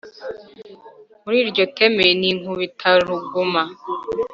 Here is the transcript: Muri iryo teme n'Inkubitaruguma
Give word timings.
Muri 1.23 1.37
iryo 1.43 1.63
teme 1.77 2.05
n'Inkubitaruguma 2.19 3.63